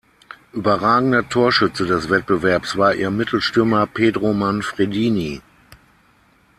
Überragender 0.53 1.29
Torschütze 1.29 1.85
des 1.85 2.09
Wettbewerbs 2.09 2.75
war 2.75 2.95
ihr 2.95 3.11
Mittelstürmer 3.11 3.85
Pedro 3.85 4.33
Manfredini. 4.33 5.41